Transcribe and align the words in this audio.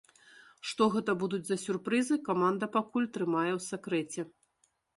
Што 0.69 0.87
гэта 0.95 1.11
будуць 1.23 1.41
за 1.49 1.57
сюрпрызы, 1.65 2.17
каманда 2.31 2.71
пакуль 2.79 3.07
трымае 3.19 3.47
ў 3.57 3.61
сакрэце. 3.69 4.21